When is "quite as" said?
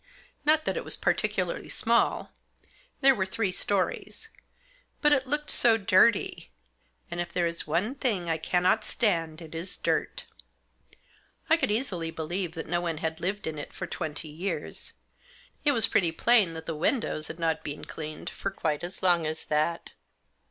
18.49-19.03